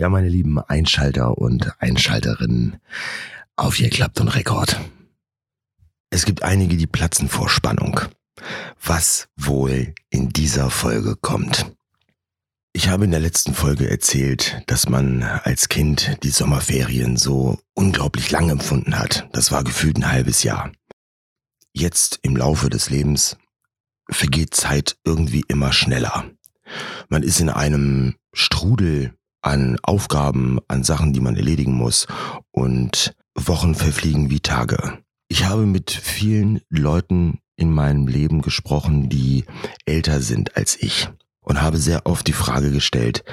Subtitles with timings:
[0.00, 2.80] Ja, meine lieben Einschalter und Einschalterinnen,
[3.54, 4.80] auf ihr klappt und Rekord.
[6.08, 8.00] Es gibt einige, die platzen vor Spannung.
[8.82, 11.70] Was wohl in dieser Folge kommt.
[12.72, 18.30] Ich habe in der letzten Folge erzählt, dass man als Kind die Sommerferien so unglaublich
[18.30, 19.28] lang empfunden hat.
[19.32, 20.72] Das war gefühlt ein halbes Jahr.
[21.74, 23.36] Jetzt im Laufe des Lebens
[24.08, 26.24] vergeht Zeit irgendwie immer schneller.
[27.10, 29.12] Man ist in einem Strudel
[29.42, 32.06] an Aufgaben, an Sachen, die man erledigen muss
[32.50, 34.98] und Wochen verfliegen wie Tage.
[35.28, 39.44] Ich habe mit vielen Leuten in meinem Leben gesprochen, die
[39.84, 41.08] älter sind als ich
[41.40, 43.24] und habe sehr oft die Frage gestellt,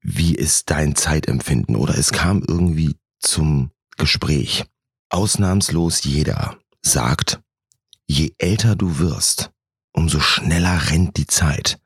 [0.00, 4.64] wie ist dein Zeitempfinden oder es kam irgendwie zum Gespräch.
[5.10, 7.40] Ausnahmslos jeder sagt,
[8.06, 9.50] je älter du wirst,
[9.92, 11.78] umso schneller rennt die Zeit.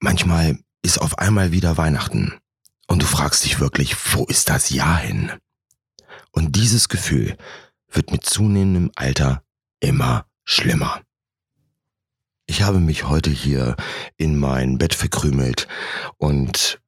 [0.00, 2.34] Manchmal ist auf einmal wieder Weihnachten
[2.86, 5.32] und du fragst dich wirklich, wo ist das Jahr hin?
[6.30, 7.36] Und dieses Gefühl
[7.90, 9.42] wird mit zunehmendem Alter
[9.80, 11.00] immer schlimmer.
[12.46, 13.74] Ich habe mich heute hier
[14.16, 15.66] in mein Bett verkrümelt
[16.16, 16.80] und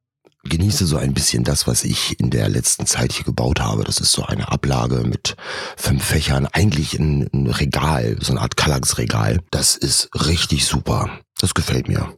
[0.43, 3.83] genieße so ein bisschen das, was ich in der letzten Zeit hier gebaut habe.
[3.83, 5.35] Das ist so eine Ablage mit
[5.75, 9.41] fünf Fächern, eigentlich ein, ein Regal, so eine Art Kallax-Regal.
[9.51, 11.19] Das ist richtig super.
[11.39, 12.17] Das gefällt mir.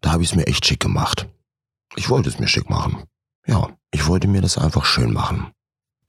[0.00, 1.28] Da habe ich es mir echt schick gemacht.
[1.94, 3.04] Ich wollte es mir schick machen.
[3.46, 5.52] Ja, ich wollte mir das einfach schön machen.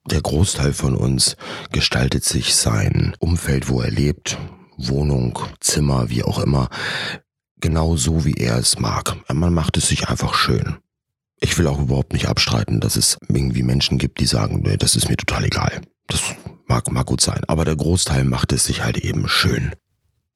[0.06, 1.38] Der Großteil von uns
[1.72, 4.38] gestaltet sich sein Umfeld, wo er lebt,
[4.78, 6.70] Wohnung, Zimmer, wie auch immer,
[7.58, 9.16] genau so, wie er es mag.
[9.34, 10.78] Man macht es sich einfach schön.
[11.40, 14.96] Ich will auch überhaupt nicht abstreiten, dass es irgendwie Menschen gibt, die sagen, nee, das
[14.96, 15.82] ist mir total egal.
[16.08, 16.22] Das
[16.68, 17.42] mag, mag gut sein.
[17.48, 19.72] Aber der Großteil macht es sich halt eben schön.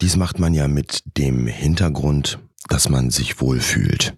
[0.02, 4.16] Dies macht man ja mit dem Hintergrund, dass man sich wohlfühlt.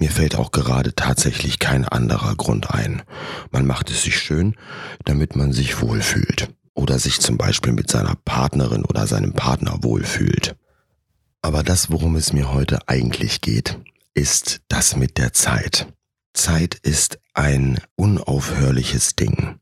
[0.00, 3.02] Mir fällt auch gerade tatsächlich kein anderer Grund ein.
[3.50, 4.56] Man macht es sich schön,
[5.04, 6.48] damit man sich wohlfühlt.
[6.72, 10.56] Oder sich zum Beispiel mit seiner Partnerin oder seinem Partner wohlfühlt.
[11.42, 13.78] Aber das, worum es mir heute eigentlich geht,
[14.14, 15.92] ist das mit der Zeit.
[16.32, 19.60] Zeit ist ein unaufhörliches Ding.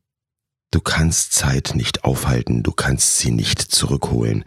[0.71, 4.45] Du kannst Zeit nicht aufhalten, du kannst sie nicht zurückholen,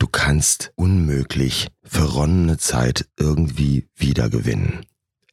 [0.00, 4.84] du kannst unmöglich verronnene Zeit irgendwie wiedergewinnen.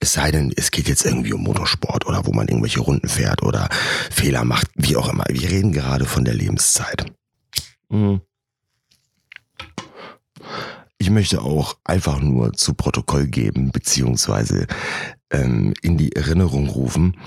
[0.05, 3.41] Es sei denn, es geht jetzt irgendwie um Motorsport oder wo man irgendwelche Runden fährt
[3.41, 3.69] oder
[4.11, 5.23] Fehler macht, wie auch immer.
[5.29, 7.11] Wir reden gerade von der Lebenszeit.
[7.89, 8.21] Mhm.
[10.99, 14.67] Ich möchte auch einfach nur zu Protokoll geben, beziehungsweise
[15.31, 17.17] ähm, in die Erinnerung rufen,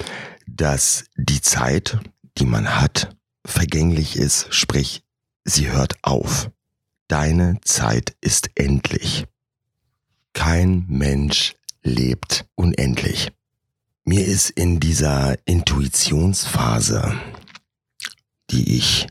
[0.46, 1.98] dass die Zeit,
[2.38, 5.02] die man hat, vergänglich ist, sprich,
[5.42, 6.48] sie hört auf.
[7.08, 9.26] Deine Zeit ist endlich.
[10.32, 11.57] Kein Mensch
[11.88, 13.32] lebt unendlich.
[14.04, 17.14] Mir ist in dieser Intuitionsphase,
[18.50, 19.06] die ich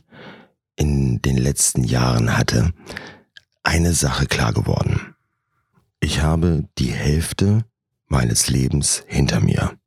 [0.75, 2.73] in den letzten Jahren hatte,
[3.63, 5.15] eine Sache klar geworden.
[5.99, 7.65] Ich habe die Hälfte
[8.07, 9.77] meines Lebens hinter mir.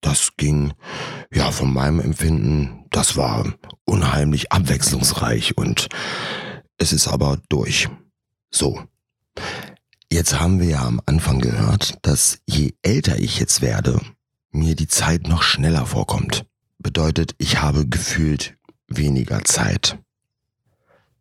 [0.00, 0.72] Das ging,
[1.32, 3.54] ja, von meinem Empfinden, das war
[3.84, 5.88] unheimlich abwechslungsreich und
[6.78, 7.88] es ist aber durch.
[8.50, 8.82] So.
[10.12, 14.00] Jetzt haben wir ja am Anfang gehört, dass je älter ich jetzt werde,
[14.50, 16.46] mir die Zeit noch schneller vorkommt.
[16.78, 18.56] Bedeutet, ich habe gefühlt
[18.88, 19.98] weniger Zeit.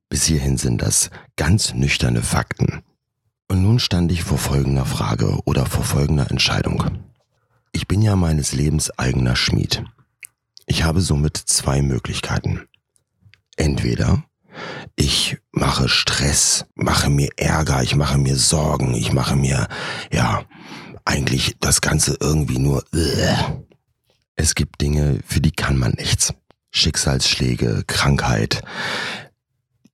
[0.10, 2.82] Bis hierhin sind das ganz nüchterne Fakten.
[3.48, 6.84] Und nun stand ich vor folgender Frage oder vor folgender Entscheidung.
[7.72, 9.84] Ich bin ja meines Lebens eigener Schmied.
[10.66, 12.68] Ich habe somit zwei Möglichkeiten.
[13.56, 14.24] Entweder
[14.96, 19.68] ich mache Stress, mache mir Ärger, ich mache mir Sorgen, ich mache mir,
[20.12, 20.44] ja,
[21.06, 22.84] eigentlich das Ganze irgendwie nur.
[24.36, 26.34] Es gibt Dinge, für die kann man nichts.
[26.72, 28.62] Schicksalsschläge, Krankheit.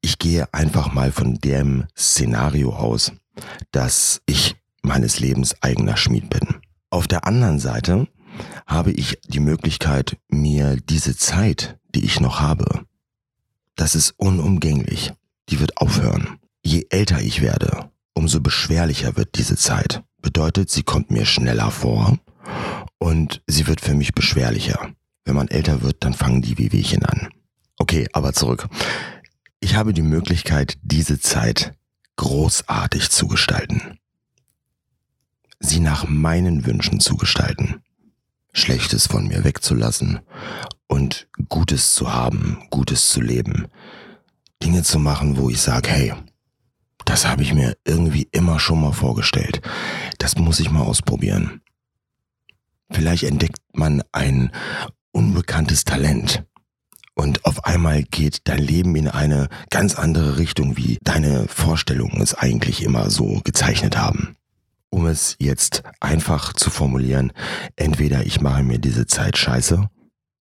[0.02, 3.12] Ich gehe einfach mal von dem Szenario aus,
[3.72, 6.58] dass ich meines Lebens eigener Schmied bin.
[6.90, 8.08] Auf der anderen Seite
[8.68, 12.86] habe ich die Möglichkeit, mir diese Zeit, die ich noch habe,
[13.76, 15.14] das ist unumgänglich.
[15.50, 16.40] Die wird aufhören.
[16.64, 20.04] Je älter ich werde, umso beschwerlicher wird diese Zeit.
[20.22, 22.18] Bedeutet, sie kommt mir schneller vor
[22.98, 24.90] und sie wird für mich beschwerlicher.
[25.26, 27.30] Wenn man älter wird, dann fangen die Wehwehchen an.
[27.78, 28.68] Okay, aber zurück.
[29.60, 31.74] Ich habe die Möglichkeit, diese Zeit
[32.16, 34.00] großartig zu gestalten.
[35.60, 37.82] Sie nach meinen Wünschen zu gestalten.
[38.56, 40.22] Schlechtes von mir wegzulassen
[40.88, 43.68] und Gutes zu haben, Gutes zu leben.
[44.64, 46.14] Dinge zu machen, wo ich sage, hey,
[47.04, 49.62] das habe ich mir irgendwie immer schon mal vorgestellt.
[50.20, 51.62] Das muss ich mal ausprobieren.
[52.90, 54.52] Vielleicht entdeckt man ein
[55.12, 56.46] unbekanntes Talent
[57.14, 62.34] und auf einmal geht dein Leben in eine ganz andere Richtung, wie deine Vorstellungen es
[62.34, 64.38] eigentlich immer so gezeichnet haben.
[64.90, 67.34] Um es jetzt einfach zu formulieren,
[67.76, 69.90] entweder ich mache mir diese Zeit scheiße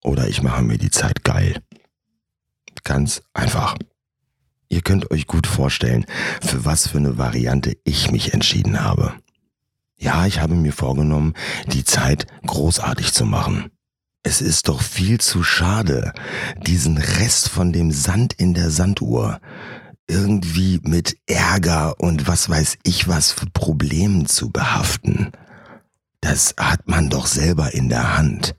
[0.03, 1.61] oder ich mache mir die Zeit geil.
[2.83, 3.77] Ganz einfach.
[4.69, 6.05] Ihr könnt euch gut vorstellen,
[6.41, 9.13] für was für eine Variante ich mich entschieden habe.
[9.97, 11.33] Ja, ich habe mir vorgenommen,
[11.67, 13.71] die Zeit großartig zu machen.
[14.23, 16.13] Es ist doch viel zu schade,
[16.65, 19.39] diesen Rest von dem Sand in der Sanduhr
[20.07, 25.31] irgendwie mit Ärger und was weiß ich was für Problemen zu behaften.
[26.21, 28.55] Das hat man doch selber in der Hand.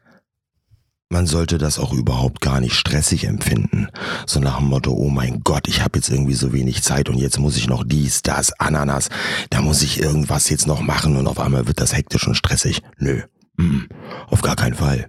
[1.10, 3.88] Man sollte das auch überhaupt gar nicht stressig empfinden.
[4.26, 7.18] So nach dem Motto, oh mein Gott, ich habe jetzt irgendwie so wenig Zeit und
[7.18, 9.10] jetzt muss ich noch dies, das, Ananas,
[9.50, 12.82] da muss ich irgendwas jetzt noch machen und auf einmal wird das hektisch und stressig.
[12.98, 13.22] Nö,
[13.58, 13.82] mm,
[14.28, 15.08] auf gar keinen Fall.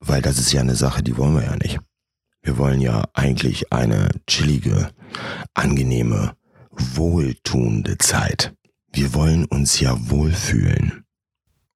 [0.00, 1.78] Weil das ist ja eine Sache, die wollen wir ja nicht.
[2.42, 4.90] Wir wollen ja eigentlich eine chillige,
[5.54, 6.34] angenehme,
[6.70, 8.54] wohltuende Zeit.
[8.92, 11.04] Wir wollen uns ja wohlfühlen.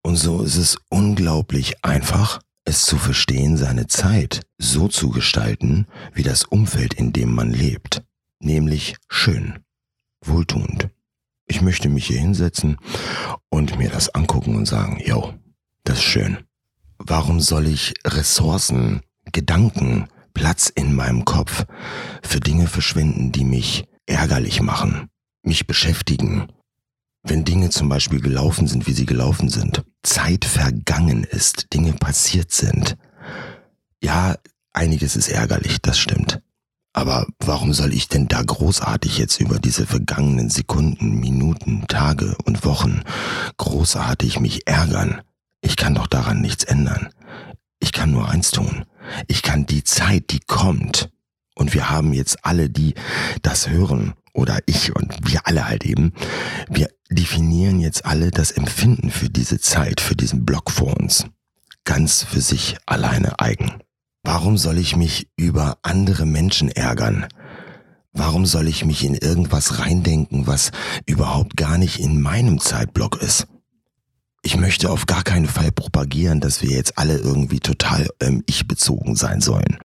[0.03, 6.23] Und so ist es unglaublich einfach, es zu verstehen, seine Zeit so zu gestalten, wie
[6.23, 8.03] das Umfeld, in dem man lebt.
[8.41, 9.61] Nämlich schön,
[10.25, 10.91] wohltuend.
[11.47, 12.77] Ich möchte mich hier hinsetzen
[13.49, 15.35] und mir das angucken und sagen, yo,
[15.85, 16.39] das ist schön.
[16.99, 19.03] Warum soll ich Ressourcen,
[19.33, 21.65] Gedanken, Platz in meinem Kopf
[22.23, 25.09] für Dinge verschwenden, die mich ärgerlich machen,
[25.43, 26.49] mich beschäftigen?
[27.23, 32.53] Wenn Dinge zum Beispiel gelaufen sind, wie sie gelaufen sind, Zeit vergangen ist, Dinge passiert
[32.53, 32.99] sind.
[34.03, 34.37] Ja,
[34.75, 36.43] einiges ist ärgerlich, das stimmt.
[36.93, 42.63] Aber warum soll ich denn da großartig jetzt über diese vergangenen Sekunden, Minuten, Tage und
[42.67, 43.01] Wochen
[43.57, 45.23] großartig mich ärgern?
[45.63, 47.09] Ich kann doch daran nichts ändern.
[47.81, 48.85] Ich kann nur eins tun.
[49.27, 51.11] Ich kann die Zeit, die kommt,
[51.55, 52.95] und wir haben jetzt alle, die
[53.43, 56.13] das hören, oder ich und wir alle halt eben,
[56.69, 61.27] wir definieren jetzt alle das Empfinden für diese Zeit, für diesen Block vor uns.
[61.85, 63.81] Ganz für sich alleine eigen.
[64.23, 67.27] Warum soll ich mich über andere Menschen ärgern?
[68.13, 70.73] Warum soll ich mich in irgendwas reindenken, was
[71.07, 73.47] überhaupt gar nicht in meinem Zeitblock ist?
[74.47, 79.17] Ich möchte auf gar keinen Fall propagieren, dass wir jetzt alle irgendwie total ähm, ich-bezogen
[79.17, 79.79] sein sollen.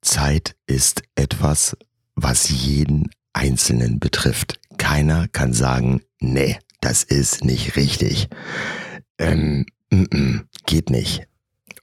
[0.00, 1.76] Zeit ist etwas,
[2.16, 4.58] was jeden Einzelnen betrifft.
[4.76, 8.28] Keiner kann sagen, nee, das ist nicht richtig.
[9.18, 11.28] Ähm, m -m, geht nicht.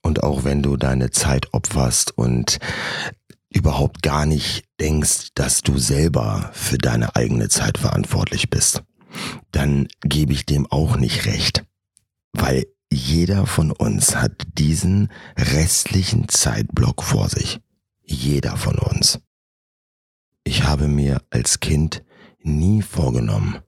[0.01, 2.59] Und auch wenn du deine Zeit opferst und
[3.49, 8.83] überhaupt gar nicht denkst, dass du selber für deine eigene Zeit verantwortlich bist,
[9.53, 11.63] dann gebe ich dem auch nicht recht.
[12.33, 17.59] Weil jeder von uns hat diesen restlichen Zeitblock vor sich.
[18.03, 19.19] Jeder von uns.
[20.43, 22.03] Ich habe mir als Kind
[22.41, 23.59] nie vorgenommen,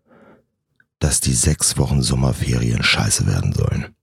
[1.00, 3.96] dass die sechs Wochen Sommerferien scheiße werden sollen.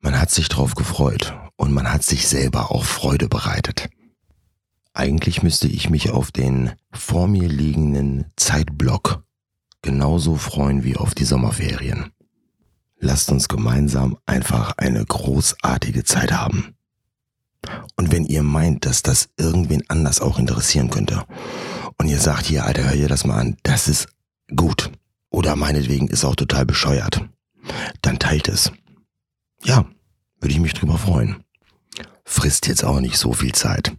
[0.00, 3.88] Man hat sich drauf gefreut und man hat sich selber auch Freude bereitet.
[4.94, 9.24] Eigentlich müsste ich mich auf den vor mir liegenden Zeitblock
[9.80, 12.12] genauso freuen wie auf die Sommerferien.
[13.04, 16.76] Lasst uns gemeinsam einfach eine großartige Zeit haben.
[17.96, 21.24] Und wenn ihr meint, dass das irgendwen anders auch interessieren könnte
[21.98, 24.06] und ihr sagt hier, Alter, hör dir das mal an, das ist
[24.54, 24.92] gut
[25.30, 27.28] oder meinetwegen ist auch total bescheuert,
[28.02, 28.70] dann teilt es.
[29.64, 29.84] Ja,
[30.40, 31.42] würde ich mich drüber freuen.
[32.24, 33.96] Frisst jetzt auch nicht so viel Zeit.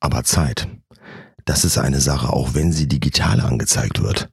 [0.00, 0.66] Aber Zeit,
[1.44, 4.28] das ist eine Sache, auch wenn sie digital angezeigt wird.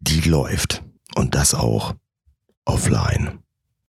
[0.00, 0.82] Die läuft.
[1.14, 1.94] Und das auch
[2.66, 3.45] offline.